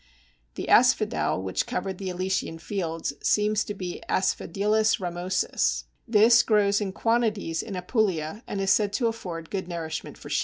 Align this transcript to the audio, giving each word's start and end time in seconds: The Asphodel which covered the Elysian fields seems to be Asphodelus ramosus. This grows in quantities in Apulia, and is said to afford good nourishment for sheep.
The 0.55 0.67
Asphodel 0.67 1.43
which 1.43 1.67
covered 1.67 1.99
the 1.99 2.09
Elysian 2.09 2.57
fields 2.57 3.13
seems 3.21 3.63
to 3.65 3.75
be 3.75 4.01
Asphodelus 4.09 4.99
ramosus. 4.99 5.83
This 6.07 6.41
grows 6.41 6.81
in 6.81 6.91
quantities 6.91 7.61
in 7.61 7.75
Apulia, 7.75 8.41
and 8.47 8.59
is 8.59 8.71
said 8.71 8.93
to 8.93 9.05
afford 9.05 9.51
good 9.51 9.67
nourishment 9.67 10.17
for 10.17 10.29
sheep. 10.31 10.39